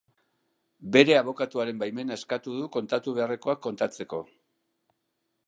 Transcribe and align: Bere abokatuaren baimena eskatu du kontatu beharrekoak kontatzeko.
Bere 0.95 1.13
abokatuaren 1.17 1.83
baimena 1.83 2.17
eskatu 2.21 2.55
du 2.63 2.71
kontatu 2.77 3.15
beharrekoak 3.19 3.63
kontatzeko. 3.69 4.23